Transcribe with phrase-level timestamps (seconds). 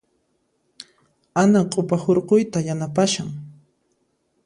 [1.43, 3.29] Ana q'upa hurquyta yanapashan.